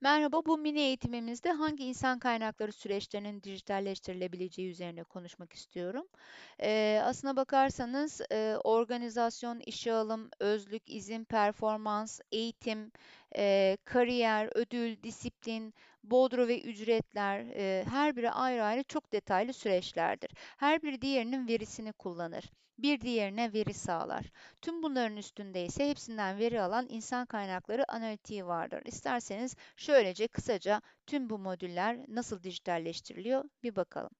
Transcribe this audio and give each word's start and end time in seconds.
Merhaba, 0.00 0.42
bu 0.46 0.58
mini 0.58 0.78
eğitimimizde 0.80 1.50
hangi 1.52 1.84
insan 1.84 2.18
kaynakları 2.18 2.72
süreçlerinin 2.72 3.42
dijitalleştirilebileceği 3.42 4.70
üzerine 4.70 5.02
konuşmak 5.04 5.52
istiyorum. 5.52 6.06
Eee, 6.62 7.00
aslına 7.04 7.36
bakarsanız 7.36 8.20
eee, 8.30 8.56
organizasyon, 8.64 9.60
işe 9.66 9.92
alım, 9.92 10.30
özlük, 10.40 10.90
izin, 10.90 11.24
performans, 11.24 12.20
eğitim, 12.32 12.92
eee, 13.34 13.76
kariyer, 13.84 14.50
ödül, 14.54 15.02
disiplin, 15.02 15.74
bodro 16.10 16.48
ve 16.48 16.60
ücretler 16.60 17.44
eee, 17.44 17.84
her 17.90 18.16
biri 18.16 18.30
ayrı 18.30 18.64
ayrı 18.64 18.82
çok 18.84 19.12
detaylı 19.12 19.52
süreçlerdir. 19.52 20.30
Her 20.56 20.82
biri 20.82 21.02
diğerinin 21.02 21.48
verisini 21.48 21.92
kullanır. 21.92 22.44
Bir 22.78 23.00
diğerine 23.00 23.52
veri 23.52 23.74
sağlar. 23.74 24.24
Tüm 24.62 24.82
bunların 24.82 25.16
üstünde 25.16 25.64
ise 25.64 25.90
hepsinden 25.90 26.38
veri 26.38 26.62
alan 26.62 26.86
insan 26.88 27.26
kaynakları 27.26 27.92
analitiği 27.92 28.46
vardır. 28.46 28.82
İsterseniz 28.84 29.56
şöylece 29.76 30.28
kısaca 30.28 30.82
tüm 31.06 31.30
bu 31.30 31.38
modüller 31.38 31.98
nasıl 32.08 32.42
dijitalleştiriliyor 32.42 33.44
bir 33.62 33.76
bakalım. 33.76 34.10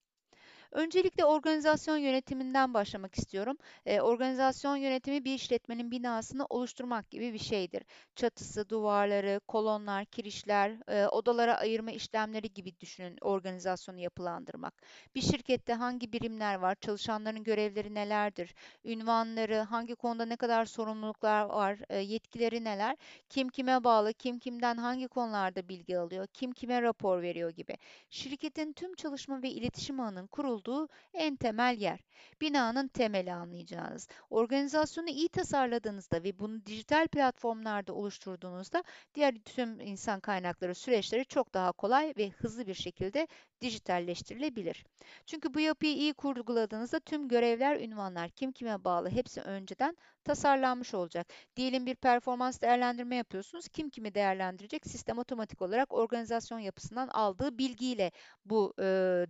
Öncelikle 0.77 1.25
organizasyon 1.25 1.97
yönetiminden 1.97 2.75
başlamak 2.75 3.15
istiyorum. 3.19 3.57
Eee, 3.87 4.01
organizasyon 4.01 4.77
yönetimi 4.77 5.25
bir 5.25 5.35
işletmenin 5.35 5.91
binasını 5.91 6.47
oluşturmak 6.51 7.11
gibi 7.11 7.33
bir 7.33 7.39
şeydir. 7.39 7.83
Çatısı, 8.17 8.69
duvarları, 8.69 9.41
kolonlar, 9.49 10.05
kirişler, 10.05 10.77
eee, 10.89 11.07
odalara 11.09 11.57
ayırma 11.59 11.91
işlemleri 11.91 12.53
gibi 12.55 12.81
düşünün 12.81 13.19
organizasyonu 13.21 13.99
yapılandırmak. 14.01 14.75
Bir 15.15 15.21
şirkette 15.21 15.73
hangi 15.75 16.13
birimler 16.13 16.55
var, 16.55 16.75
çalışanların 16.81 17.45
görevleri 17.45 17.95
nelerdir, 17.95 18.55
ünvanları, 18.85 19.57
hangi 19.59 19.95
konuda 19.95 20.27
ne 20.27 20.37
kadar 20.37 20.65
sorumluluklar 20.65 21.43
var, 21.45 21.79
eee, 21.91 21.97
yetkileri 21.97 22.65
neler, 22.65 22.97
kim 23.29 23.49
kime 23.49 23.85
bağlı, 23.85 24.13
kim 24.15 24.39
kimden 24.39 24.77
hangi 24.77 25.09
konularda 25.09 25.69
bilgi 25.69 25.99
alıyor, 25.99 26.27
kim 26.33 26.53
kime 26.53 26.83
rapor 26.83 27.23
veriyor 27.23 27.51
gibi. 27.51 27.75
Şirketin 28.11 28.73
tüm 28.73 28.95
çalışma 28.95 29.43
ve 29.43 29.51
iletişim 29.51 30.01
ağının 30.01 30.27
kurulduğu 30.27 30.66
en 31.15 31.37
temel 31.37 31.77
yer. 31.81 32.01
Binanın 32.41 32.89
temeli 32.89 33.33
anlayacağınız. 33.33 34.09
Organizasyonu 34.31 35.09
iyi 35.09 35.29
tasarladığınızda 35.29 36.25
ve 36.25 36.39
bunu 36.39 36.67
dijital 36.67 37.07
platformlarda 37.09 37.93
oluşturduğunuzda 37.95 38.85
diğer 39.15 39.35
tüm 39.35 39.81
insan 39.81 40.21
kaynakları 40.21 40.75
süreçleri 40.75 41.25
çok 41.25 41.55
daha 41.55 41.73
kolay 41.73 42.15
ve 42.19 42.31
hızlı 42.31 42.67
bir 42.67 42.75
şekilde 42.75 43.29
dijitalleştirilebilir. 43.61 44.85
Çünkü 45.27 45.55
bu 45.55 45.61
yapıyı 45.61 45.95
iyi 45.95 46.15
kurguladığınızda 46.15 47.01
tüm 47.01 47.29
görevler, 47.29 47.81
ünvanlar, 47.81 48.31
kim 48.31 48.53
kime 48.53 48.85
bağlı 48.85 49.11
hepsi 49.11 49.41
önceden 49.41 49.97
tasarlanmış 50.25 50.95
olacak. 50.95 51.27
Diyelim 51.57 51.87
bir 51.87 51.95
performans 51.95 52.61
değerlendirme 52.61 53.17
yapıyorsunuz. 53.17 53.69
Kim 53.69 53.91
kimi 53.91 54.15
değerlendirecek? 54.15 54.87
Sistem 54.87 55.19
otomatik 55.19 55.63
olarak 55.63 55.95
organizasyon 55.95 56.59
yapısından 56.59 57.09
aldığı 57.09 57.59
bilgiyle 57.59 58.11
bu 58.45 58.75
e, 58.79 58.83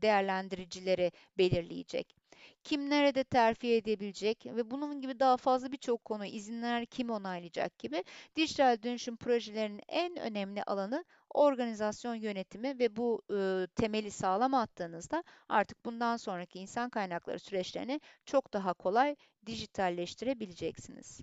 değerlendiricileri 0.02 1.12
belirleyecek. 1.38 2.16
Kim 2.64 2.90
nerede 2.90 3.24
terfi 3.24 3.74
edebilecek 3.74 4.46
ve 4.46 4.70
bunun 4.70 5.00
gibi 5.00 5.20
daha 5.20 5.36
fazla 5.36 5.72
birçok 5.72 6.04
konu, 6.04 6.26
izinler 6.26 6.86
kim 6.86 7.10
onaylayacak 7.10 7.78
gibi 7.78 8.04
dijital 8.36 8.82
dönüşüm 8.82 9.16
projelerinin 9.16 9.82
en 9.88 10.16
önemli 10.16 10.62
alanı 10.62 11.04
organizasyon 11.34 12.14
yönetimi 12.14 12.78
ve 12.78 12.96
bu 12.96 13.22
e, 13.32 13.66
temeli 13.76 14.10
sağlam 14.10 14.54
attığınızda 14.54 15.24
artık 15.48 15.84
bundan 15.84 16.16
sonraki 16.16 16.58
insan 16.58 16.90
kaynakları 16.90 17.38
süreçlerini 17.38 18.00
çok 18.24 18.52
daha 18.52 18.74
kolay 18.74 19.16
dijitalleştirebileceksiniz. 19.46 21.20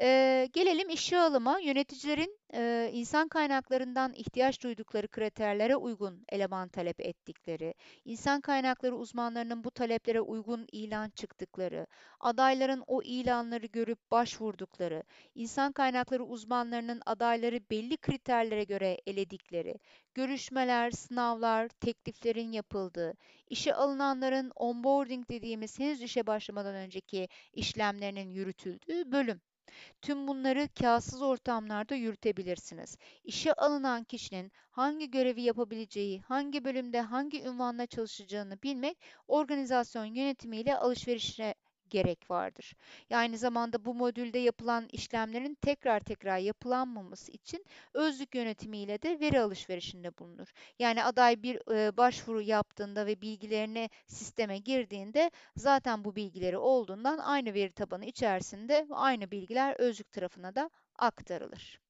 Eee, 0.00 0.46
gelelim 0.52 0.88
işe 0.88 1.18
alıma. 1.18 1.58
Yöneticilerin 1.58 2.38
eee, 2.52 2.90
insan 2.92 3.28
kaynaklarından 3.28 4.12
ihtiyaç 4.12 4.62
duydukları 4.62 5.08
kriterlere 5.08 5.76
uygun 5.76 6.24
eleman 6.28 6.68
talep 6.68 7.00
ettikleri, 7.00 7.74
insan 8.04 8.40
kaynakları 8.40 8.96
uzmanlarının 8.96 9.64
bu 9.64 9.70
taleplere 9.70 10.20
uygun 10.20 10.66
ilan 10.72 11.10
çıktıkları, 11.10 11.86
adayların 12.20 12.84
o 12.86 13.02
ilanları 13.02 13.66
görüp 13.66 14.10
başvurdukları, 14.10 15.02
insan 15.34 15.72
kaynakları 15.72 16.24
uzmanlarının 16.24 17.02
adayları 17.06 17.60
belli 17.70 17.96
kriterlere 17.96 18.64
göre 18.64 18.98
eledikleri, 19.06 19.74
görüşmeler, 20.14 20.90
sınavlar, 20.90 21.68
tekliflerin 21.68 22.52
yapıldığı, 22.52 23.14
işe 23.46 23.74
alınanların 23.74 24.52
onboarding 24.56 25.28
dediğimiz 25.28 25.78
henüz 25.78 26.02
işe 26.02 26.26
başlamadan 26.26 26.74
önceki 26.74 27.28
işlemlerinin 27.52 28.30
yürütüldüğü 28.30 29.12
bölüm. 29.12 29.40
Tüm 30.02 30.28
bunları 30.28 30.68
kâsız 30.80 31.22
ortamlarda 31.22 31.94
yürütebilirsiniz. 31.94 32.96
İşe 33.24 33.52
alınan 33.52 34.04
kişinin 34.04 34.52
hangi 34.70 35.10
görevi 35.10 35.42
yapabileceği, 35.42 36.20
hangi 36.20 36.64
bölümde 36.64 37.00
hangi 37.00 37.42
ünvanla 37.42 37.86
çalışacağını 37.86 38.62
bilmek 38.62 38.98
organizasyon 39.28 40.04
yönetimiyle 40.04 40.76
alışverişe 40.76 41.54
gerek 41.90 42.30
vardır. 42.30 42.74
Aynı 43.12 43.38
zamanda 43.38 43.84
bu 43.84 43.94
modülde 43.94 44.38
yapılan 44.38 44.88
işlemlerin 44.92 45.54
tekrar 45.54 46.00
tekrar 46.00 46.38
yapılanmaması 46.38 47.32
için 47.32 47.64
özlük 47.94 48.34
yönetimiyle 48.34 49.02
de 49.02 49.20
veri 49.20 49.40
alışverişinde 49.40 50.18
bulunur. 50.18 50.52
Yani 50.78 51.04
aday 51.04 51.42
bir 51.42 51.72
e, 51.74 51.96
başvuru 51.96 52.42
yaptığında 52.42 53.06
ve 53.06 53.20
bilgilerini 53.20 53.90
sisteme 54.06 54.58
girdiğinde 54.58 55.30
zaten 55.56 56.04
bu 56.04 56.16
bilgileri 56.16 56.58
olduğundan 56.58 57.18
aynı 57.18 57.54
veri 57.54 57.72
tabanı 57.72 58.04
içerisinde 58.04 58.86
aynı 58.90 59.30
bilgiler 59.30 59.74
özlük 59.78 60.12
tarafına 60.12 60.54
da 60.54 60.70
aktarılır. 60.98 61.80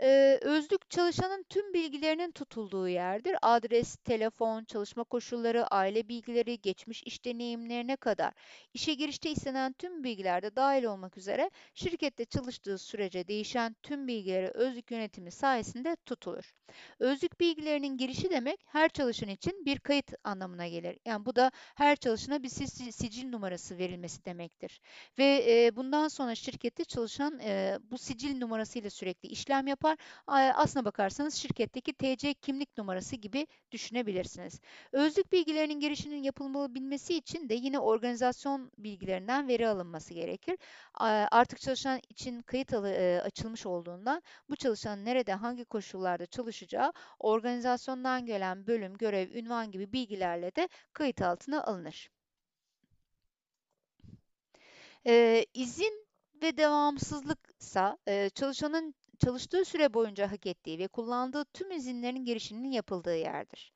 Eee, 0.00 0.38
özlük 0.42 0.90
çalışanın 0.90 1.44
tüm 1.48 1.74
bilgilerinin 1.74 2.30
tutulduğu 2.32 2.88
yerdir. 2.88 3.36
Adres, 3.42 3.96
telefon, 3.96 4.64
çalışma 4.64 5.04
koşulları, 5.04 5.66
aile 5.66 6.08
bilgileri, 6.08 6.60
geçmiş 6.60 7.02
iş 7.02 7.24
deneyimlerine 7.24 7.96
kadar 7.96 8.32
işe 8.74 8.94
girişte 8.94 9.30
istenen 9.30 9.72
tüm 9.72 10.04
bilgiler 10.04 10.42
de 10.42 10.56
dahil 10.56 10.84
olmak 10.84 11.18
üzere 11.18 11.50
şirkette 11.74 12.24
çalıştığı 12.24 12.78
sürece 12.78 13.28
değişen 13.28 13.76
tüm 13.82 14.06
bilgileri 14.08 14.48
özlük 14.48 14.90
yönetimi 14.90 15.30
sayesinde 15.30 15.96
tutulur. 16.06 16.54
Özlük 16.98 17.40
bilgilerinin 17.40 17.96
girişi 17.96 18.30
demek 18.30 18.60
her 18.66 18.88
çalışan 18.88 19.28
için 19.28 19.64
bir 19.66 19.78
kayıt 19.78 20.12
anlamına 20.24 20.68
gelir. 20.68 20.98
Yani 21.04 21.26
bu 21.26 21.36
da 21.36 21.50
her 21.74 21.96
çalışana 21.96 22.42
bir 22.42 22.48
sicil 22.48 23.28
numarası 23.28 23.78
verilmesi 23.78 24.24
demektir. 24.24 24.80
Ve 25.18 25.44
e, 25.48 25.76
bundan 25.76 26.08
sonra 26.08 26.34
şirkette 26.34 26.84
çalışan 26.84 27.40
e, 27.40 27.78
bu 27.90 27.98
sicil 27.98 28.38
numarasıyla 28.38 28.90
sürekli 28.90 29.28
işlem 29.28 29.66
yapar 29.66 29.83
yapar. 29.84 29.98
Aslına 30.56 30.84
bakarsanız 30.84 31.34
şirketteki 31.34 31.92
TC 31.92 32.34
kimlik 32.34 32.78
numarası 32.78 33.16
gibi 33.16 33.46
düşünebilirsiniz. 33.72 34.60
Özlük 34.92 35.32
bilgilerinin 35.32 35.80
girişinin 35.80 36.22
yapılabilmesi 36.22 37.16
için 37.16 37.48
de 37.48 37.54
yine 37.54 37.78
organizasyon 37.78 38.70
bilgilerinden 38.78 39.48
veri 39.48 39.68
alınması 39.68 40.14
gerekir. 40.14 40.58
Artık 41.30 41.60
çalışan 41.60 42.00
için 42.08 42.42
kayıt 42.42 42.72
e, 42.72 43.20
açılmış 43.24 43.66
olduğundan 43.66 44.22
bu 44.50 44.56
çalışanın 44.56 45.04
nerede 45.04 45.32
hangi 45.32 45.64
koşullarda 45.64 46.26
çalışacağı 46.26 46.92
organizasyondan 47.18 48.26
gelen 48.26 48.66
bölüm, 48.66 48.96
görev, 48.96 49.30
ünvan 49.30 49.70
gibi 49.70 49.92
bilgilerle 49.92 50.56
de 50.56 50.68
kayıt 50.92 51.22
altına 51.22 51.64
alınır. 51.64 52.10
Ee, 55.06 55.46
izin 55.54 56.06
ve 56.42 56.56
devamsızlıksa 56.56 57.98
e, 58.08 58.30
çalışanın 58.30 58.94
çalıştığı 59.18 59.64
süre 59.64 59.94
boyunca 59.94 60.32
hak 60.32 60.46
ettiği 60.46 60.78
ve 60.78 60.88
kullandığı 60.88 61.44
tüm 61.44 61.70
izinlerin 61.70 62.24
girişinin 62.24 62.72
yapıldığı 62.72 63.16
yerdir. 63.16 63.72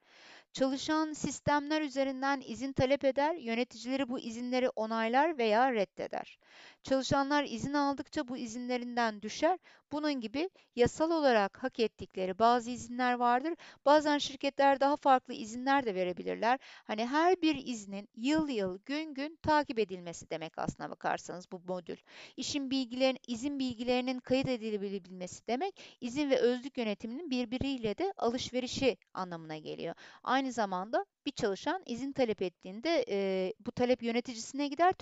Çalışan 0.53 1.13
sistemler 1.13 1.83
üzerinden 1.83 2.43
izin 2.47 2.73
talep 2.73 3.05
eder, 3.05 3.35
yöneticileri 3.35 4.09
bu 4.09 4.21
izinleri 4.21 4.69
onaylar 4.69 5.39
veya 5.39 5.73
reddeder. 5.73 6.39
Çalışanlar 6.83 7.45
izin 7.45 7.73
aldıkça 7.73 8.29
bu 8.29 8.37
izinlerinden 8.37 9.23
düşer. 9.23 9.59
Bunun 9.93 10.21
gibi 10.21 10.51
yasal 10.77 11.11
olarak 11.11 11.63
hak 11.63 11.81
ettikleri 11.81 12.39
bazı 12.39 12.71
izinler 12.71 13.13
vardır. 13.15 13.55
Bazen 13.87 14.19
şirketler 14.19 14.81
daha 14.81 14.97
farklı 14.97 15.35
izinler 15.35 15.87
de 15.87 15.95
verebilirler. 15.95 16.59
Hani 16.85 17.07
her 17.07 17.43
bir 17.43 17.55
iznin 17.67 18.09
yıl 18.17 18.49
yıl, 18.49 18.79
gün 18.87 19.15
gün 19.15 19.37
takip 19.43 19.79
edilmesi 19.79 20.31
demek 20.31 20.59
aslına 20.59 20.91
bakarsanız 20.91 21.53
bu 21.53 21.61
modül. 21.69 21.97
İşin 22.37 22.71
bilgilerin, 22.71 23.19
izin 23.27 23.59
bilgilerinin 23.59 24.21
kayıt 24.21 24.49
edilebilmesi 24.49 25.47
demek, 25.47 25.81
izin 26.01 26.31
ve 26.31 26.39
özlük 26.39 26.79
yönetiminin 26.79 27.31
birbiriyle 27.31 27.99
de 27.99 28.13
alışverişi 28.17 28.97
anlamına 29.15 29.57
geliyor. 29.59 29.95
Aynı 30.23 30.53
zamanda 30.53 31.07
bir 31.27 31.31
çalışan 31.33 31.83
izin 31.87 32.13
talep 32.13 32.43
ettiğinde 32.43 33.05
e, 33.09 33.53
bu 33.61 33.73
talep 33.73 34.03
yöneticisine 34.03 34.69
gider. 34.69 34.93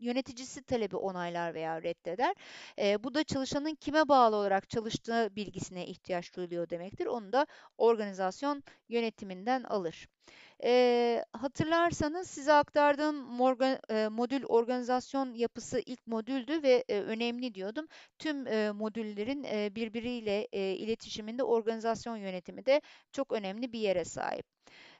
Yöneticisi 0.00 0.62
talebi 0.62 0.96
onaylar 0.96 1.54
veya 1.54 1.82
reddeder. 1.82 2.34
E, 2.78 3.04
bu 3.04 3.14
da 3.14 3.24
çalışanın 3.24 3.74
kime 3.74 4.08
bağlı 4.08 4.36
olarak 4.36 4.70
çalıştığı 4.70 5.36
bilgisine 5.36 5.86
ihtiyaç 5.86 6.36
duyuluyor 6.36 6.70
demektir. 6.70 7.06
Onu 7.06 7.32
da 7.32 7.46
organizasyon 7.78 8.62
yönetiminden 8.88 9.62
alır. 9.62 10.08
E, 10.64 11.24
hatırlarsanız 11.32 12.30
size 12.30 12.52
aktardığım 12.52 13.16
morgan, 13.16 13.78
e, 13.90 14.08
modül 14.08 14.44
organizasyon 14.44 15.34
yapısı 15.34 15.82
ilk 15.86 16.06
modüldü 16.06 16.62
ve 16.62 16.84
e, 16.88 17.00
önemli 17.00 17.54
diyordum. 17.54 17.86
Tüm 18.18 18.46
e, 18.46 18.70
modüllerin 18.72 19.44
e, 19.44 19.74
birbiriyle 19.74 20.48
e, 20.52 20.74
iletişiminde 20.74 21.42
organizasyon 21.42 22.16
yönetimi 22.16 22.66
de 22.66 22.80
çok 23.12 23.32
önemli 23.32 23.72
bir 23.72 23.78
yere 23.78 24.04
sahip. 24.04 24.46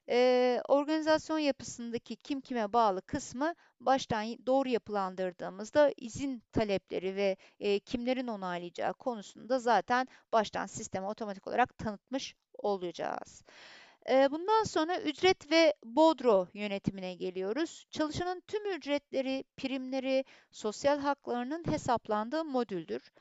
Ee, 0.08 0.60
organizasyon 0.68 1.38
yapısındaki 1.38 2.16
kim 2.16 2.40
kime 2.40 2.72
bağlı 2.72 3.02
kısmı 3.02 3.54
baştan 3.80 4.46
doğru 4.46 4.68
yapılandırdığımızda 4.68 5.92
izin 5.96 6.42
talepleri 6.52 7.16
ve 7.16 7.36
e, 7.60 7.78
kimlerin 7.78 8.26
onaylayacağı 8.26 8.94
konusunda 8.94 9.58
zaten 9.58 10.08
baştan 10.32 10.66
sisteme 10.66 11.06
otomatik 11.06 11.46
olarak 11.48 11.78
tanıtmış 11.78 12.34
olacağız. 12.58 13.44
Bundan 14.30 14.64
sonra 14.64 15.00
ücret 15.00 15.50
ve 15.50 15.74
bodro 15.84 16.48
yönetimine 16.54 17.14
geliyoruz. 17.14 17.86
Çalışanın 17.90 18.42
tüm 18.46 18.66
ücretleri, 18.66 19.44
primleri, 19.56 20.24
sosyal 20.50 20.98
haklarının 20.98 21.64
hesaplandığı 21.66 22.44
modüldür. 22.44 23.12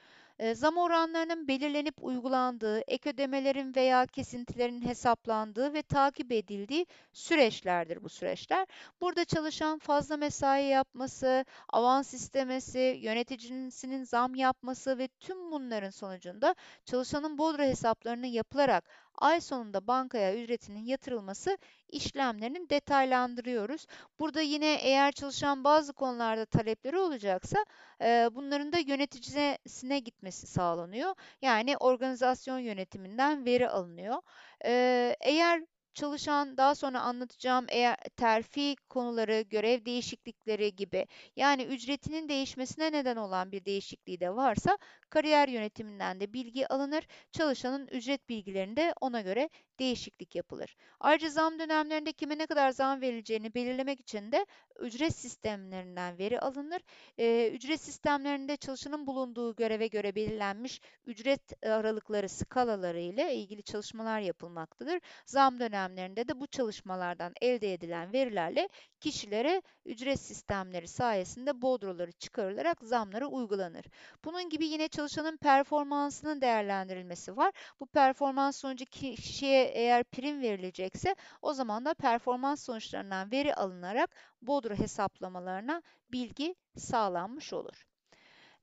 Zam 0.53 0.77
oranlarının 0.77 1.47
belirlenip 1.47 1.95
uygulandığı, 2.03 2.79
ek 2.79 3.09
ödemelerin 3.09 3.75
veya 3.75 4.05
kesintilerin 4.05 4.81
hesaplandığı 4.81 5.73
ve 5.73 5.81
takip 5.81 6.31
edildiği 6.31 6.85
süreçlerdir 7.13 8.03
bu 8.03 8.09
süreçler. 8.09 8.67
Burada 9.01 9.25
çalışan 9.25 9.79
fazla 9.79 10.17
mesai 10.17 10.63
yapması, 10.65 11.45
avans 11.69 12.13
istemesi, 12.13 12.99
yöneticisinin 13.01 14.03
zam 14.03 14.35
yapması 14.35 14.97
ve 14.97 15.07
tüm 15.07 15.51
bunların 15.51 15.89
sonucunda 15.89 16.55
çalışanın 16.85 17.37
bodro 17.37 17.63
hesaplarının 17.63 18.27
yapılarak 18.27 18.89
ay 19.17 19.41
sonunda 19.41 19.87
bankaya 19.87 20.35
ücretinin 20.35 20.85
yatırılması 20.85 21.57
işlemlerini 21.89 22.69
detaylandırıyoruz. 22.69 23.87
Burada 24.19 24.41
yine 24.41 24.73
eğer 24.75 25.11
çalışan 25.11 25.63
bazı 25.63 25.93
konularda 25.93 26.45
talepleri 26.45 26.97
olacaksa 26.97 27.65
e, 28.01 28.29
bunların 28.31 28.71
da 28.73 28.77
yöneticisine 28.77 29.99
gitmesi 29.99 30.47
sağlanıyor. 30.47 31.15
Yani 31.41 31.77
organizasyon 31.77 32.59
yönetiminden 32.59 33.45
veri 33.45 33.69
alınıyor. 33.69 34.21
E, 34.65 35.15
eğer 35.21 35.61
çalışan 35.95 36.57
daha 36.57 36.75
sonra 36.75 37.01
anlatacağım 37.01 37.65
eğer 37.69 37.97
terfi 38.17 38.75
konuları, 38.89 39.41
görev 39.41 39.85
değişiklikleri 39.85 40.75
gibi 40.75 41.07
yani 41.35 41.63
ücretinin 41.63 42.29
değişmesine 42.29 42.91
neden 42.91 43.15
olan 43.15 43.51
bir 43.51 43.65
değişikliği 43.65 44.19
de 44.19 44.35
varsa 44.35 44.77
kariyer 45.15 45.47
yönetiminden 45.47 46.19
de 46.19 46.33
bilgi 46.33 46.67
alınır. 46.67 47.07
Çalışanın 47.31 47.87
ücret 47.87 48.29
bilgilerinde 48.29 48.93
ona 49.01 49.21
göre 49.21 49.49
değişiklik 49.79 50.35
yapılır. 50.35 50.75
Ayrıca 50.99 51.29
zam 51.29 51.59
dönemlerinde 51.59 52.11
kime 52.11 52.37
ne 52.37 52.45
kadar 52.45 52.71
zam 52.71 53.01
verileceğini 53.01 53.53
belirlemek 53.53 53.99
için 53.99 54.31
de 54.31 54.45
ücret 54.79 55.15
sistemlerinden 55.15 56.17
veri 56.17 56.39
alınır. 56.39 56.81
Ee, 57.17 57.49
ücret 57.53 57.81
sistemlerinde 57.81 58.57
çalışanın 58.57 59.07
bulunduğu 59.07 59.55
göreve 59.55 59.87
göre 59.87 60.15
belirlenmiş 60.15 60.81
ücret 61.05 61.63
aralıkları 61.65 62.29
skalaları 62.29 62.99
ile 62.99 63.35
ilgili 63.35 63.63
çalışmalar 63.63 64.19
yapılmaktadır. 64.19 64.99
Zam 65.25 65.59
dönemlerinde 65.59 66.27
de 66.27 66.39
bu 66.39 66.47
çalışmalardan 66.47 67.33
elde 67.41 67.73
edilen 67.73 68.13
verilerle 68.13 68.69
kişilere 68.99 69.61
ücret 69.85 70.19
sistemleri 70.19 70.87
sayesinde 70.87 71.61
bodroları 71.61 72.11
çıkarılarak 72.11 72.83
zamları 72.83 73.27
uygulanır. 73.27 73.85
Bunun 74.25 74.49
gibi 74.49 74.65
yine 74.65 74.87
çalışanın 75.05 75.37
performansının 75.37 76.41
değerlendirilmesi 76.41 77.37
var. 77.37 77.51
Bu 77.79 77.85
performans 77.85 78.57
sonucu 78.57 78.85
kişiye 78.85 79.63
eğer 79.65 80.03
prim 80.03 80.41
verilecekse 80.41 81.15
o 81.41 81.53
zaman 81.53 81.85
da 81.85 81.93
performans 81.93 82.63
sonuçlarından 82.63 83.31
veri 83.31 83.55
alınarak 83.55 84.09
bodro 84.41 84.75
hesaplamalarına 84.75 85.81
bilgi 86.11 86.55
sağlanmış 86.77 87.53
olur. 87.53 87.85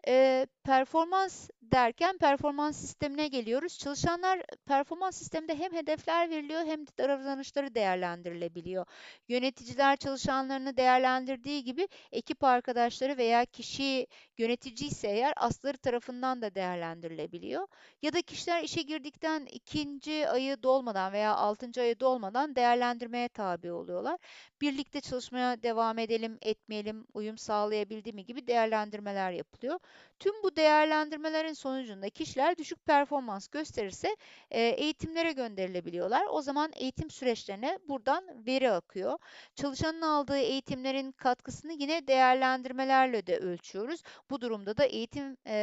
E, 0.09 0.47
performans 0.65 1.51
derken 1.63 2.19
performans 2.19 2.77
sistemine 2.77 3.29
geliyoruz. 3.29 3.79
Çalışanlar 3.79 4.43
performans 4.67 5.17
sisteminde 5.17 5.59
hem 5.59 5.73
hedefler 5.73 6.31
veriliyor 6.31 6.61
hem 6.65 6.87
de 6.87 6.91
davranışları 6.99 7.75
değerlendirilebiliyor. 7.75 8.87
Yöneticiler 9.29 9.97
çalışanlarını 9.97 10.77
değerlendirdiği 10.77 11.65
gibi 11.65 11.89
ekip 12.13 12.45
arkadaşları 12.45 13.17
veya 13.19 13.45
kişi 13.45 14.07
yönetici 14.39 14.91
ise 14.91 15.09
eğer 15.09 15.33
asları 15.37 15.79
tarafından 15.79 16.43
da 16.43 16.55
değerlendirilebiliyor. 16.55 17.67
Ya 18.03 18.13
da 18.13 18.23
kişiler 18.23 18.63
işe 18.63 18.83
girdikten 18.83 19.47
ikinci 19.47 20.29
ayı 20.29 20.63
dolmadan 20.63 21.13
veya 21.13 21.35
altıncı 21.35 21.81
ayı 21.81 22.01
dolmadan 22.01 22.57
değerlendirmeye 22.57 23.29
tabi 23.29 23.73
oluyorlar. 23.73 24.19
Birlikte 24.61 25.01
çalışmaya 25.01 25.63
devam 25.63 25.99
edelim, 25.99 26.39
etmeyelim, 26.43 27.07
uyum 27.15 27.39
sağlayabildi 27.39 28.13
mi 28.13 28.25
gibi 28.27 28.47
değerlendirmeler 28.47 29.33
yapılıyor. 29.33 29.79
Tüm 30.19 30.43
bu 30.43 30.57
değerlendirmelerin 30.57 31.53
sonucunda 31.53 32.11
kişiler 32.11 32.59
düşük 32.59 32.87
performans 32.87 33.49
gösterirse 33.49 34.17
e, 34.51 34.61
eğitimlere 34.61 35.33
gönderilebiliyorlar. 35.33 36.27
O 36.31 36.43
zaman 36.43 36.73
eğitim 36.75 37.11
süreçlerine 37.11 37.79
buradan 37.89 38.47
veri 38.47 38.71
akıyor. 38.71 39.19
Çalışanın 39.55 40.03
aldığı 40.03 40.39
eğitimlerin 40.39 41.13
katkısını 41.13 41.73
yine 41.73 42.07
değerlendirmelerle 42.07 43.27
de 43.27 43.39
ölçüyoruz. 43.39 44.03
Bu 44.31 44.41
durumda 44.41 44.77
da 44.77 44.85
eğitim 44.85 45.37
e, 45.47 45.55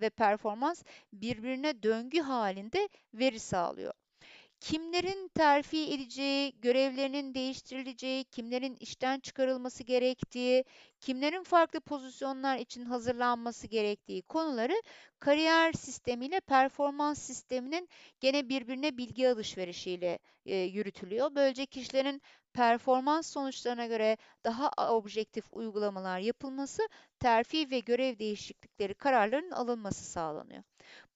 ve 0.00 0.10
performans 0.10 0.82
birbirine 1.12 1.82
döngü 1.82 2.20
halinde 2.20 2.88
veri 3.14 3.40
sağlıyor 3.40 3.92
kimlerin 4.66 5.28
terfi 5.28 5.92
edeceği, 5.94 6.60
görevlerinin 6.60 7.34
değiştirileceği, 7.34 8.24
kimlerin 8.24 8.76
işten 8.80 9.20
çıkarılması 9.20 9.82
gerektiği, 9.82 10.64
kimlerin 11.00 11.42
farklı 11.42 11.80
pozisyonlar 11.80 12.58
için 12.58 12.84
hazırlanması 12.84 13.66
gerektiği 13.66 14.22
konuları 14.22 14.82
kariyer 15.18 15.72
sistemiyle 15.72 16.40
performans 16.40 17.22
sisteminin 17.22 17.88
gene 18.20 18.48
birbirine 18.48 18.96
bilgi 18.98 19.28
alışverişiyle 19.28 20.18
e, 20.46 20.56
yürütülüyor. 20.56 21.34
Böylece 21.34 21.66
kişilerin 21.66 22.22
performans 22.52 23.32
sonuçlarına 23.32 23.86
göre 23.86 24.16
daha 24.44 24.70
objektif 24.90 25.44
uygulamalar 25.52 26.18
yapılması, 26.18 26.88
terfi 27.18 27.70
ve 27.70 27.80
görev 27.80 28.18
değişiklikleri 28.18 28.94
kararlarının 28.94 29.50
alınması 29.50 30.04
sağlanıyor. 30.04 30.62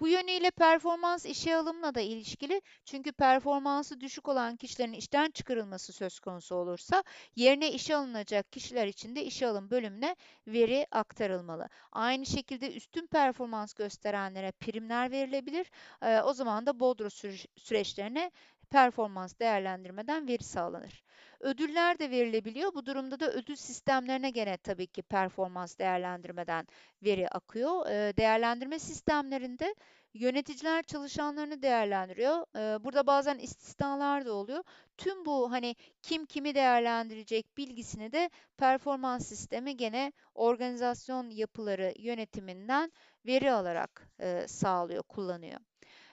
Bu 0.01 0.09
yönüyle 0.09 0.51
performans 0.51 1.27
işe 1.27 1.57
alımla 1.57 1.95
da 1.95 2.01
ilişkili. 2.01 2.63
Çünkü 2.85 3.13
performansı 3.13 4.01
düşük 4.01 4.29
olan 4.29 4.57
kişilerin 4.57 4.93
işten 4.93 5.31
çıkarılması 5.31 5.93
söz 5.93 6.21
konusu 6.21 6.55
olursa 6.55 7.05
yerine 7.37 7.73
işe 7.73 7.97
alınacak 7.97 8.53
kişiler 8.53 8.87
için 8.87 9.17
de 9.17 9.25
işe 9.25 9.47
alım 9.47 9.71
bölümüne 9.71 10.17
veri 10.47 10.87
aktarılmalı. 10.91 11.69
Aynı 11.93 12.27
şekilde 12.27 12.75
üstün 12.75 13.07
performans 13.07 13.75
gösterenlere 13.75 14.53
primler 14.53 15.11
verilebilir. 15.11 15.71
Ee, 16.03 16.21
o 16.21 16.33
zaman 16.33 16.67
da 16.67 16.81
bodro 16.81 17.11
süreçlerine 17.57 18.31
performans 18.71 19.39
değerlendirmeden 19.41 20.29
veri 20.29 20.45
sağlanır. 20.45 21.03
Ödüller 21.41 21.99
de 21.99 22.11
verilebiliyor. 22.11 22.75
Bu 22.75 22.87
durumda 22.87 23.21
da 23.21 23.33
ödül 23.33 23.57
sistemlerine 23.57 24.31
gene 24.31 24.57
tabii 24.57 24.87
ki 24.87 25.03
performans 25.03 25.79
değerlendirmeden 25.79 26.67
veri 27.03 27.29
akıyor. 27.29 27.87
Değerlendirme 28.17 28.79
sistemlerinde 28.79 29.75
yöneticiler 30.15 30.83
çalışanlarını 30.83 31.63
değerlendiriyor. 31.63 32.47
Burada 32.85 33.07
bazen 33.07 33.39
istisnalar 33.39 34.27
da 34.27 34.33
oluyor. 34.33 34.65
Tüm 34.99 35.25
bu 35.25 35.53
hani 35.53 35.77
kim 36.03 36.27
kimi 36.27 36.55
değerlendirecek 36.55 37.57
bilgisini 37.57 38.13
de 38.13 38.31
performans 38.57 39.27
sistemi 39.27 39.77
gene 39.77 40.13
organizasyon 40.35 41.31
yapıları 41.31 41.95
yönetiminden 41.99 42.93
veri 43.27 43.53
alarak 43.53 44.09
sağlıyor, 44.47 45.03
kullanıyor. 45.03 45.61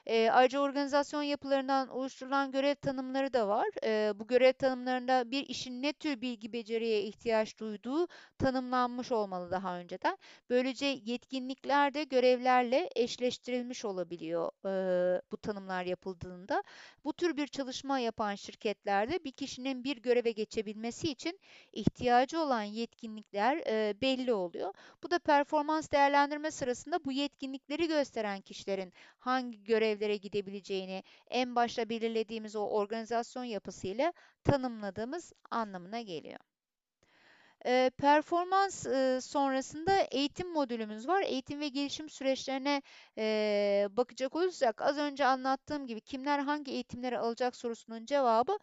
E, 0.07 0.29
ayrıca 0.31 0.59
organizasyon 0.59 1.23
yapılarından 1.23 1.87
oluşturulan 1.87 2.51
görev 2.51 2.75
tanımları 2.75 3.33
da 3.33 3.47
var. 3.47 3.67
E, 3.83 4.19
bu 4.19 4.27
görev 4.27 4.53
tanımlarında 4.53 5.31
bir 5.31 5.45
işin 5.47 5.81
ne 5.81 5.93
tür 5.93 6.21
bilgi 6.21 6.53
beceriye 6.53 7.01
ihtiyaç 7.03 7.57
duyduğu 7.57 8.07
tanımlanmış 8.37 9.11
olmalı 9.11 9.51
daha 9.51 9.77
önceden. 9.77 10.17
Böylece 10.49 10.85
yetkinlikler 10.85 11.93
de 11.93 12.03
görevlerle 12.03 12.89
eşleştirilmiş 12.95 13.85
olabiliyor 13.85 14.51
e, 14.65 15.21
bu 15.31 15.37
tanımlar 15.37 15.83
yapıldığında. 15.83 16.63
Bu 17.05 17.13
tür 17.13 17.37
bir 17.37 17.47
çalışma 17.47 17.99
yapan 17.99 18.35
şirketlerde 18.35 19.23
bir 19.23 19.31
kişinin 19.31 19.83
bir 19.83 19.97
göreve 19.97 20.31
geçebilmesi 20.31 21.11
için 21.11 21.39
ihtiyacı 21.73 22.39
olan 22.39 22.63
yetkinlikler 22.63 23.57
e, 23.57 24.01
belli 24.01 24.33
oluyor. 24.33 24.73
Bu 25.03 25.11
da 25.11 25.19
performans 25.19 25.91
değerlendirme 25.91 26.51
sırasında 26.51 27.05
bu 27.05 27.11
yetkinlikleri 27.11 27.87
gösteren 27.87 28.41
kişilerin 28.41 28.93
hangi 29.19 29.63
görevlere 29.97 30.17
gidebileceğini 30.17 31.03
en 31.29 31.55
başta 31.55 31.89
belirlediğimiz 31.89 32.55
o 32.55 32.69
organizasyon 32.69 33.43
yapısıyla 33.43 34.13
tanımladığımız 34.43 35.33
anlamına 35.51 36.01
geliyor. 36.01 36.39
Eee, 37.65 37.91
performans, 37.97 38.85
ııı, 38.85 39.21
sonrasında 39.21 39.97
eğitim 40.11 40.53
modülümüz 40.53 41.07
var. 41.07 41.21
Eğitim 41.21 41.59
ve 41.59 41.67
gelişim 41.67 42.09
süreçlerine, 42.09 42.81
eee, 43.17 43.87
bakacak 43.91 44.35
olursak 44.35 44.81
az 44.81 44.97
önce 44.97 45.25
anlattığım 45.25 45.87
gibi 45.87 46.01
kimler 46.01 46.39
hangi 46.39 46.71
eğitimleri 46.71 47.17
alacak 47.19 47.55
sorusunun 47.55 48.05
cevabı 48.05 48.57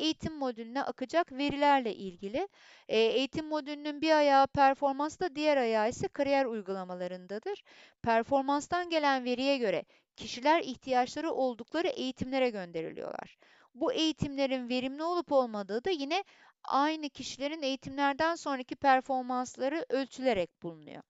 eğitim 0.00 0.34
modülüne 0.34 0.82
akacak 0.82 1.32
verilerle 1.32 1.94
ilgili. 1.94 2.48
Eee, 2.88 3.06
eğitim 3.06 3.46
modülünün 3.46 4.00
bir 4.00 4.10
ayağı 4.16 4.46
performansta, 4.46 5.34
diğer 5.36 5.56
ayağı 5.56 5.88
ise 5.88 6.08
kariyer 6.08 6.44
uygulamalarındadır. 6.44 7.62
Performanstan 8.02 8.90
gelen 8.90 9.24
veriye 9.24 9.58
göre 9.58 9.84
kişiler 10.16 10.60
ihtiyaçları 10.62 11.30
oldukları 11.32 11.88
eğitimlere 11.88 12.50
gönderiliyorlar. 12.50 13.36
Bu 13.74 13.92
eğitimlerin 13.92 14.68
verimli 14.68 15.02
olup 15.02 15.32
olmadığı 15.32 15.84
da 15.84 15.90
yine 15.90 16.24
aynı 16.64 17.08
kişilerin 17.10 17.62
eğitimlerden 17.62 18.34
sonraki 18.34 18.76
performansları 18.76 19.86
ölçülerek 19.88 20.62
bulunuyor. 20.62 21.02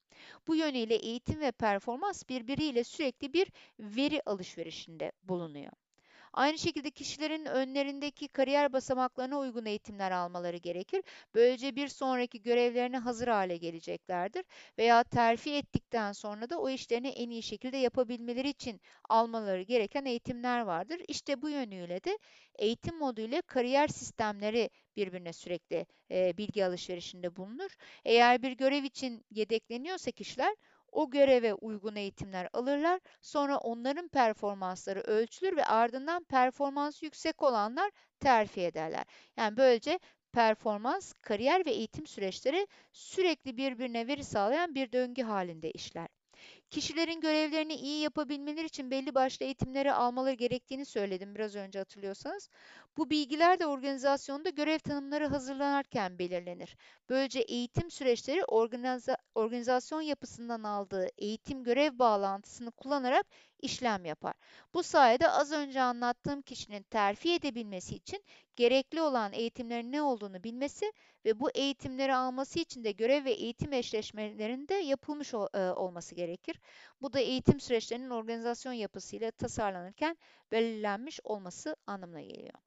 Bu 0.47 0.57
yönüyle 0.57 0.95
eğitim 0.95 1.41
ve 1.41 1.51
performans 1.53 2.29
birbiriyle 2.29 2.85
sürekli 2.85 3.33
bir 3.33 3.49
veri 3.79 4.23
alışverişinde 4.27 5.13
bulunuyor. 5.23 5.73
Aynı 6.33 6.59
şekilde 6.59 6.91
kişilerin 6.91 7.45
önlerindeki 7.45 8.29
kariyer 8.29 8.73
basamaklarına 8.73 9.39
uygun 9.39 9.65
eğitimler 9.67 10.11
almaları 10.11 10.57
gerekir. 10.57 11.03
Böylece 11.35 11.77
bir 11.77 11.89
sonraki 11.89 12.43
görevlerine 12.43 12.99
hazır 12.99 13.29
hale 13.29 13.57
geleceklerdir 13.57 14.45
veya 14.79 15.03
terfi 15.05 15.55
ettikten 15.55 16.13
sonra 16.13 16.51
da 16.51 16.61
o 16.61 16.71
işlerini 16.71 17.09
en 17.09 17.31
iyi 17.31 17.43
şekilde 17.43 17.77
yapabilmeleri 17.77 18.49
için 18.49 18.81
almaları 19.09 19.63
gereken 19.63 20.05
eğitimler 20.05 20.61
vardır. 20.61 21.01
İşte 21.09 21.43
bu 21.43 21.49
yönüyle 21.49 22.05
de 22.05 22.19
eğitim 22.59 22.99
moduyla 22.99 23.43
kariyer 23.43 23.89
sistemleri 23.89 24.71
birbirine 24.97 25.33
sürekli 25.33 25.87
e, 26.11 26.37
bilgi 26.37 26.65
alışverişinde 26.67 27.37
bulunur. 27.37 27.71
Eğer 28.05 28.43
bir 28.43 28.53
görev 28.53 28.85
için 28.85 29.25
yedekleniyorsa 29.31 30.11
kişiler 30.11 30.57
o 30.93 31.11
göreve 31.11 31.55
uygun 31.55 31.97
eğitimler 31.97 32.49
alırlar. 32.53 33.01
Sonra 33.21 33.59
onların 33.59 34.09
performansları 34.09 35.01
ölçülür 35.01 35.57
ve 35.57 35.65
ardından 35.65 36.25
performansı 36.25 37.05
yüksek 37.05 37.43
olanlar 37.43 37.91
terfi 38.21 38.61
ederler. 38.61 39.05
Yani 39.37 39.57
böylece 39.57 39.99
performans, 40.33 41.13
kariyer 41.13 41.67
ve 41.67 41.71
eğitim 41.71 42.07
süreçleri 42.07 42.67
sürekli 42.93 43.57
birbirine 43.57 44.07
veri 44.07 44.25
sağlayan 44.25 44.75
bir 44.75 44.93
döngü 44.93 45.23
halinde 45.23 45.71
işler. 45.71 46.20
Kişilerin 46.71 47.21
görevlerini 47.21 47.75
iyi 47.75 48.03
yapabilmeleri 48.03 48.67
için 48.67 48.91
belli 48.91 49.15
başlı 49.15 49.45
eğitimleri 49.45 49.93
almaları 49.93 50.35
gerektiğini 50.35 50.87
söyledim 50.87 51.35
biraz 51.35 51.57
önce 51.57 51.79
hatırlıyorsanız. 51.79 52.49
Bu 52.97 53.11
bilgiler 53.11 53.59
de 53.61 53.67
organizasyonda 53.67 54.51
görev 54.51 54.79
tanımları 54.79 55.27
hazırlanırken 55.27 56.19
belirlenir. 56.19 56.77
Böylece 57.09 57.41
eğitim 57.41 57.91
süreçleri 57.91 58.45
organiza 58.45 59.17
organizasyon 59.35 60.01
yapısından 60.01 60.63
aldığı 60.63 61.09
eğitim 61.19 61.65
görev 61.65 61.99
bağlantısını 61.99 62.71
kullanarak 62.71 63.27
işlem 63.63 64.05
yapar. 64.05 64.35
Bu 64.75 64.83
sayede 64.83 65.31
az 65.31 65.53
önce 65.53 65.81
anlattığım 65.81 66.43
kişinin 66.43 66.83
terfi 66.83 67.33
edebilmesi 67.33 67.95
için 67.95 68.25
gerekli 68.57 69.01
olan 69.03 69.33
eğitimlerin 69.33 69.93
ne 69.93 70.03
olduğunu 70.03 70.45
bilmesi 70.45 70.93
ve 71.25 71.41
bu 71.41 71.51
eğitimleri 71.51 72.15
alması 72.15 72.59
için 72.59 72.85
de 72.85 72.93
görev 72.93 73.25
ve 73.25 73.33
eğitim 73.33 73.73
eşleşmelerinde 73.73 74.75
yapılmış 74.75 75.35
e, 75.35 75.59
olması 75.59 76.15
gerekir. 76.15 76.61
Bu 77.03 77.13
da 77.13 77.21
eğitim 77.21 77.61
süreçlerinin 77.61 78.11
organizasyon 78.11 78.73
yapısıyla 78.73 79.31
tasarlanırken 79.31 80.17
belirlenmiş 80.53 81.21
olması 81.25 81.77
anlamına 81.87 82.23
geliyor. 82.23 82.59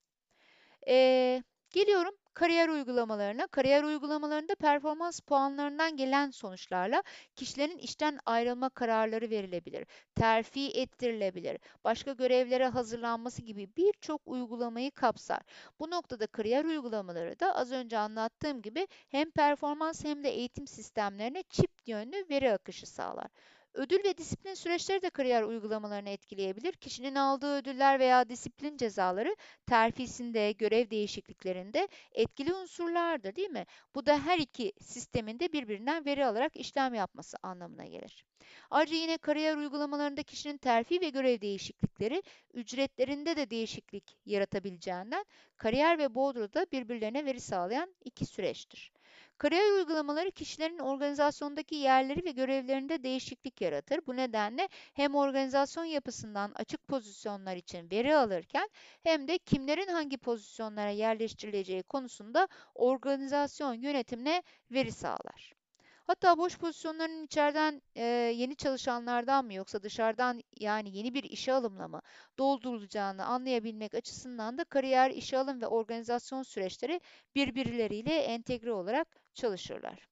Ee, 0.88 1.44
geliyorum 1.74 2.14
kariyer 2.34 2.70
uygulamalarına. 2.70 3.48
Kariyer 3.48 3.84
uygulamalarında 3.84 4.56
performans 4.56 5.20
puanlarından 5.20 5.98
gelen 5.98 6.32
sonuçlarla 6.32 7.04
kişilerin 7.36 7.78
işten 7.78 8.20
ayrılma 8.26 8.70
kararları 8.70 9.30
verilebilir, 9.30 9.88
terfi 10.16 10.70
ettirilebilir, 10.80 11.58
başka 11.84 12.12
görevlere 12.14 12.68
hazırlanması 12.68 13.42
gibi 13.42 13.70
birçok 13.78 14.22
uygulamayı 14.26 14.92
kapsar. 14.92 15.42
Bu 15.80 15.92
noktada 15.92 16.28
kariyer 16.28 16.66
uygulamaları 16.66 17.40
da 17.40 17.56
az 17.56 17.72
önce 17.72 17.98
anlattığım 17.98 18.62
gibi 18.62 18.88
hem 19.10 19.32
performans 19.32 20.04
hem 20.06 20.24
de 20.24 20.30
eğitim 20.30 20.68
sistemlerine 20.68 21.44
çift 21.50 21.88
yönlü 21.88 22.26
veri 22.30 22.54
akışı 22.54 22.86
sağlar. 22.88 23.28
Ödül 23.74 24.04
ve 24.04 24.18
disiplin 24.18 24.54
süreçleri 24.54 25.02
de 25.02 25.10
kariyer 25.10 25.44
uygulamalarını 25.44 26.10
etkileyebilir. 26.10 26.72
Kişinin 26.74 27.16
aldığı 27.16 27.58
ödüller 27.58 28.00
veya 28.00 28.30
disiplin 28.30 28.78
cezaları 28.78 29.36
terfisinde, 29.66 30.52
görev 30.52 30.90
değişikliklerinde 30.90 31.88
etkili 32.12 32.54
unsurlardır 32.54 33.36
değil 33.36 33.50
mi? 33.50 33.66
Bu 33.96 34.06
da 34.06 34.20
her 34.20 34.40
iki 34.40 34.74
sisteminde 34.82 35.54
birbirinden 35.54 36.06
veri 36.06 36.26
alarak 36.26 36.56
işlem 36.56 36.94
yapması 36.94 37.38
anlamına 37.44 37.86
gelir. 37.86 38.26
Ayrıca 38.70 38.96
yine 38.96 39.18
kariyer 39.18 39.58
uygulamalarında 39.58 40.24
kişinin 40.24 40.58
terfi 40.58 41.02
ve 41.02 41.10
görev 41.10 41.42
değişiklikleri 41.42 42.24
ücretlerinde 42.54 43.36
de 43.36 43.50
değişiklik 43.50 44.18
yaratabileceğinden 44.26 45.26
kariyer 45.58 45.98
ve 45.98 46.16
da 46.16 46.66
birbirlerine 46.72 47.26
veri 47.26 47.40
sağlayan 47.40 47.96
iki 48.06 48.26
süreçtir. 48.26 48.92
Kariyer 49.38 49.72
uygulamaları 49.72 50.32
kişilerin 50.32 50.80
organizasyondaki 50.80 51.76
yerleri 51.76 52.26
ve 52.26 52.32
görevlerinde 52.32 53.04
değişiklik 53.04 53.62
yaratır. 53.62 54.00
Bu 54.08 54.16
nedenle 54.16 54.70
hem 54.94 55.16
organizasyon 55.16 55.86
yapısından 55.86 56.52
açık 56.56 56.88
pozisyonlar 56.88 57.56
için 57.56 57.92
veri 57.92 58.16
alırken 58.16 58.70
hem 59.04 59.28
de 59.28 59.38
kimlerin 59.38 59.88
hangi 59.88 60.18
pozisyonlara 60.18 60.90
yerleştirileceği 60.90 61.84
konusunda 61.84 62.48
organizasyon 62.76 63.74
yönetimine 63.74 64.44
veri 64.72 64.92
sağlar. 64.92 65.63
Hatta 66.08 66.38
boş 66.38 66.58
pozisyonların 66.58 67.26
içeriden 67.26 67.82
e, 67.96 68.04
yeni 68.36 68.56
çalışanlardan 68.56 69.46
mı 69.46 69.54
yoksa 69.54 69.84
dışarıdan 69.84 70.42
yani 70.60 70.98
yeni 70.98 71.14
bir 71.14 71.24
işe 71.24 71.54
alımla 71.54 71.88
mı 71.88 72.02
doldurulacağını 72.38 73.26
anlayabilmek 73.26 73.94
açısından 73.94 74.58
da 74.58 74.64
kariyer, 74.64 75.12
işe 75.12 75.38
alım 75.38 75.62
ve 75.62 75.68
organizasyon 75.68 76.44
süreçleri 76.44 77.02
birbirleriyle 77.36 78.16
entegre 78.18 78.72
olarak 78.72 79.08
çalışırlar. 79.34 80.08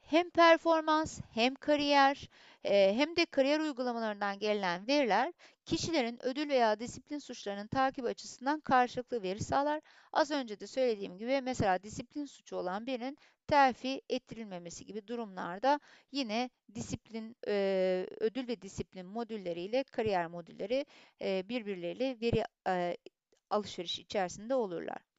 Hem 0.00 0.30
performans 0.30 1.20
hem 1.32 1.54
kariyer 1.54 2.28
hem 2.64 3.16
de 3.16 3.26
kariyer 3.26 3.60
uygulamalarından 3.60 4.38
gelen 4.38 4.86
veriler 4.86 5.32
kişilerin 5.64 6.18
ödül 6.26 6.48
veya 6.48 6.80
disiplin 6.80 7.18
suçlarının 7.18 7.66
takip 7.66 8.04
açısından 8.04 8.60
karşılıklı 8.60 9.22
veri 9.22 9.44
sağlar. 9.44 9.80
Az 10.12 10.30
önce 10.30 10.60
de 10.60 10.66
söylediğim 10.66 11.18
gibi 11.18 11.40
mesela 11.40 11.82
disiplin 11.82 12.24
suçu 12.24 12.56
olan 12.56 12.86
birinin 12.86 13.18
terfi 13.46 14.02
ettirilmemesi 14.08 14.86
gibi 14.86 15.06
durumlarda 15.06 15.80
yine 16.12 16.50
disiplin 16.74 17.36
ödül 18.20 18.48
ve 18.48 18.62
disiplin 18.62 19.06
modülleriyle 19.06 19.82
kariyer 19.84 20.26
modülleri 20.26 20.86
birbirleriyle 21.20 22.16
veri 22.20 22.44
alışverişi 23.50 24.02
içerisinde 24.02 24.54
olurlar. 24.54 25.09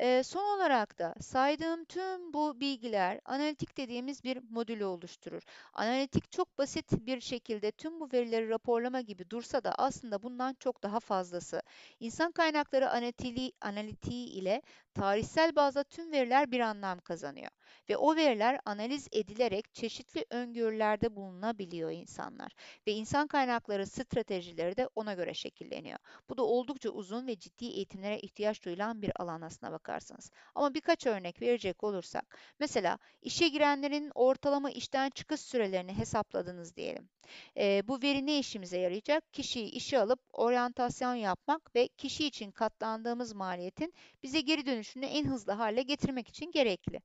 Ee, 0.00 0.22
son 0.22 0.56
olarak 0.56 0.98
da 0.98 1.14
saydığım 1.20 1.84
tüm 1.84 2.32
bu 2.32 2.60
bilgiler 2.60 3.20
analitik 3.24 3.76
dediğimiz 3.76 4.24
bir 4.24 4.38
modülü 4.50 4.84
oluşturur. 4.84 5.42
Analitik 5.72 6.32
çok 6.32 6.58
basit 6.58 6.92
bir 6.92 7.20
şekilde 7.20 7.72
tüm 7.72 8.00
bu 8.00 8.08
verileri 8.12 8.48
raporlama 8.48 9.00
gibi 9.00 9.30
dursa 9.30 9.64
da 9.64 9.74
aslında 9.78 10.22
bundan 10.22 10.54
çok 10.54 10.82
daha 10.82 11.00
fazlası. 11.00 11.62
İnsan 12.00 12.32
kaynakları 12.32 12.90
analitiği, 12.90 13.52
analitiği 13.60 14.28
ile 14.28 14.62
tarihsel 14.94 15.56
bazda 15.56 15.84
tüm 15.84 16.12
veriler 16.12 16.50
bir 16.50 16.60
anlam 16.60 16.98
kazanıyor 16.98 17.50
ve 17.88 17.96
o 17.96 18.16
veriler 18.16 18.60
analiz 18.64 19.08
edilerek 19.12 19.74
çeşitli 19.74 20.26
öngörülerde 20.30 21.16
bulunabiliyor 21.16 21.90
insanlar 21.90 22.52
ve 22.86 22.92
insan 22.92 23.26
kaynakları 23.26 23.86
stratejileri 23.86 24.76
de 24.76 24.88
ona 24.94 25.14
göre 25.14 25.34
şekilleniyor. 25.34 25.98
Bu 26.28 26.36
da 26.36 26.42
oldukça 26.42 26.90
uzun 26.90 27.26
ve 27.26 27.38
ciddi 27.38 27.64
eğitimlere 27.64 28.18
ihtiyaç 28.20 28.64
duyulan 28.64 29.02
bir 29.02 29.22
alan 29.22 29.40
aslına 29.40 29.72
bakarsanız. 29.72 30.30
Ama 30.54 30.74
birkaç 30.74 31.06
örnek 31.06 31.42
verecek 31.42 31.84
olursak, 31.84 32.38
mesela 32.58 32.98
işe 33.22 33.48
girenlerin 33.48 34.10
ortalama 34.14 34.70
işten 34.70 35.10
çıkış 35.10 35.40
sürelerini 35.40 35.98
hesapladınız 35.98 36.76
diyelim. 36.76 37.08
E, 37.56 37.88
bu 37.88 38.02
veri 38.02 38.26
ne 38.26 38.38
işimize 38.38 38.78
yarayacak? 38.78 39.32
Kişiyi 39.32 39.70
işe 39.70 39.98
alıp 40.00 40.20
oryantasyon 40.32 41.14
yapmak 41.14 41.74
ve 41.74 41.88
kişi 41.88 42.26
için 42.26 42.50
katlandığımız 42.50 43.32
maliyetin 43.32 43.94
bize 44.22 44.40
geri 44.40 44.66
dönüşünü 44.84 45.06
en 45.06 45.26
hızlı 45.26 45.52
hale 45.52 45.82
getirmek 45.82 46.28
için 46.28 46.50
gerekli. 46.52 47.00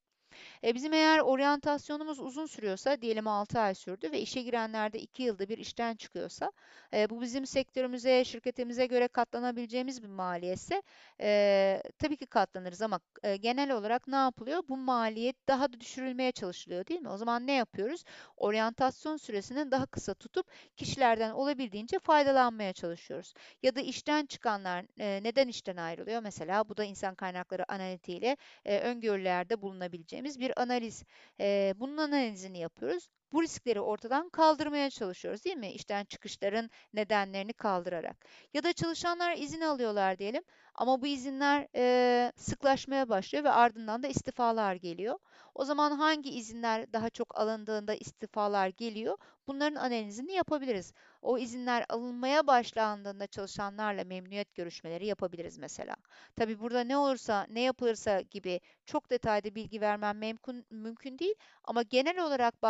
E, 0.63 0.75
bizim 0.75 0.93
eğer 0.93 1.19
oryantasyonumuz 1.19 2.19
uzun 2.19 2.45
sürüyorsa, 2.45 3.01
diyelim 3.01 3.27
6 3.27 3.59
ay 3.59 3.75
sürdü 3.75 4.11
ve 4.11 4.19
işe 4.21 4.41
girenler 4.41 4.93
de 4.93 4.99
2 4.99 5.23
yılda 5.23 5.49
bir 5.49 5.57
işten 5.57 5.95
çıkıyorsa, 5.95 6.51
e, 6.93 7.09
bu 7.09 7.21
bizim 7.21 7.45
sektörümüze, 7.45 8.25
şirketimize 8.25 8.85
göre 8.85 9.07
katlanabileceğimiz 9.07 10.03
bir 10.03 10.07
maliyetse, 10.07 10.81
e, 11.21 11.83
tabii 11.99 12.17
ki 12.17 12.25
katlanırız 12.25 12.81
ama 12.81 12.99
e, 13.23 13.35
genel 13.37 13.71
olarak 13.71 14.07
ne 14.07 14.15
yapılıyor? 14.15 14.63
Bu 14.69 14.77
maliyet 14.77 15.47
daha 15.47 15.73
da 15.73 15.79
düşürülmeye 15.79 16.31
çalışılıyor, 16.31 16.87
değil 16.87 17.01
mi? 17.01 17.09
O 17.09 17.17
zaman 17.17 17.47
ne 17.47 17.53
yapıyoruz? 17.53 18.03
Oryantasyon 18.37 19.17
süresini 19.17 19.71
daha 19.71 19.85
kısa 19.85 20.13
tutup 20.13 20.45
kişilerden 20.77 21.31
olabildiğince 21.31 21.99
faydalanmaya 21.99 22.73
çalışıyoruz. 22.73 23.33
Ya 23.63 23.75
da 23.75 23.81
işten 23.81 24.25
çıkanlar 24.25 24.85
e, 24.99 25.23
neden 25.23 25.47
işten 25.47 25.77
ayrılıyor? 25.77 26.21
Mesela 26.21 26.69
bu 26.69 26.77
da 26.77 26.83
insan 26.83 27.15
kaynakları 27.15 27.71
analitiğiyle 27.71 28.37
e, 28.65 28.79
öngörülerde 28.79 29.61
bulunabileceğimiz 29.61 30.28
bir 30.37 30.61
analiz. 30.61 31.03
E, 31.39 31.73
bunun 31.77 31.97
analizini 31.97 32.59
yapıyoruz. 32.59 33.09
Bu 33.31 33.43
riskleri 33.43 33.81
ortadan 33.81 34.29
kaldırmaya 34.29 34.89
çalışıyoruz, 34.89 35.45
değil 35.45 35.57
mi? 35.57 35.71
İşten 35.71 36.05
çıkışların 36.05 36.69
nedenlerini 36.93 37.53
kaldırarak. 37.53 38.25
Ya 38.53 38.63
da 38.63 38.73
çalışanlar 38.73 39.37
izin 39.37 39.61
alıyorlar 39.61 40.17
diyelim 40.17 40.43
ama 40.75 41.01
bu 41.01 41.07
izinler 41.07 41.67
e, 41.75 42.31
sıklaşmaya 42.35 43.09
başlıyor 43.09 43.43
ve 43.43 43.49
ardından 43.49 44.03
da 44.03 44.07
istifalar 44.07 44.75
geliyor. 44.75 45.19
O 45.55 45.65
zaman 45.65 45.91
hangi 45.91 46.29
izinler 46.29 46.93
daha 46.93 47.09
çok 47.09 47.37
alındığında 47.39 47.93
istifalar 47.93 48.67
geliyor? 48.67 49.17
Bunların 49.47 49.75
analizini 49.75 50.31
yapabiliriz. 50.31 50.93
O 51.21 51.37
izinler 51.37 51.85
alınmaya 51.89 52.47
başlandığında 52.47 53.27
çalışanlarla 53.27 54.03
memnuniyet 54.03 54.55
görüşmeleri 54.55 55.05
yapabiliriz 55.05 55.57
mesela. 55.57 55.95
Tabii 56.35 56.59
burada 56.59 56.81
ne 56.83 56.97
olursa, 56.97 57.45
ne 57.49 57.61
yapılırsa 57.61 58.21
gibi 58.21 58.61
çok 58.85 59.09
detaylı 59.09 59.55
bilgi 59.55 59.81
vermem 59.81 60.17
mümkün, 60.17 60.65
mümkün 60.69 61.19
değil 61.19 61.35
ama 61.63 61.81
genel 61.81 62.25
olarak 62.25 62.61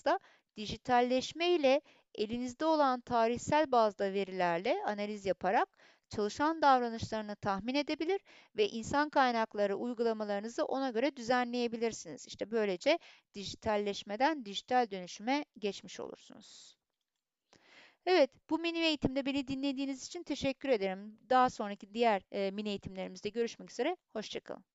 baktığınızda 0.00 0.20
dijitalleşme 0.56 1.50
ile 1.50 1.80
elinizde 2.14 2.64
olan 2.64 3.00
tarihsel 3.00 3.72
bazda 3.72 4.12
verilerle 4.12 4.76
analiz 4.86 5.26
yaparak 5.26 5.68
çalışan 6.08 6.62
davranışlarını 6.62 7.36
tahmin 7.36 7.74
edebilir 7.74 8.20
ve 8.56 8.68
insan 8.68 9.10
kaynakları 9.10 9.76
uygulamalarınızı 9.76 10.64
ona 10.64 10.90
göre 10.90 11.16
düzenleyebilirsiniz. 11.16 12.26
İşte 12.26 12.50
böylece 12.50 12.98
dijitalleşmeden 13.34 14.44
dijital 14.44 14.90
dönüşüme 14.90 15.44
geçmiş 15.58 16.00
olursunuz. 16.00 16.76
Evet, 18.06 18.30
bu 18.50 18.58
mini 18.58 18.78
eğitimde 18.78 19.26
beni 19.26 19.48
dinlediğiniz 19.48 20.06
için 20.06 20.22
teşekkür 20.22 20.68
ederim. 20.68 21.18
Daha 21.30 21.50
sonraki 21.50 21.94
diğer 21.94 22.22
e, 22.32 22.50
mini 22.50 22.68
eğitimlerimizde 22.68 23.28
görüşmek 23.28 23.70
üzere. 23.70 23.96
Hoşçakalın. 24.12 24.69